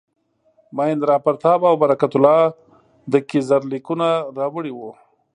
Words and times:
مهیندراپراتاپ 0.75 1.61
او 1.69 1.75
برکت 1.81 2.13
الله 2.17 2.39
د 3.11 3.13
کیزر 3.29 3.61
لیکونه 3.71 4.07
راوړي 4.37 4.71
وو. 4.75 4.89